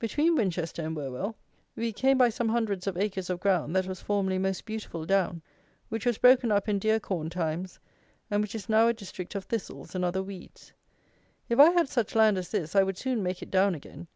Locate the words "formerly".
4.00-4.36